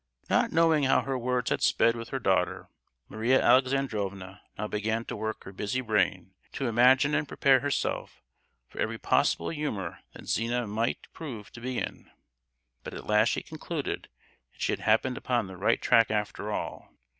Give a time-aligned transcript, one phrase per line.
[0.31, 2.69] Not knowing how her words had sped with her daughter,
[3.07, 8.23] Maria Alexandrovna now began to work her busy brain to imagine and prepare herself
[8.67, 12.09] for every possible humour that Zina might prove to be in;
[12.83, 14.07] but at last she concluded
[14.51, 16.89] that she had happened upon the right track after all.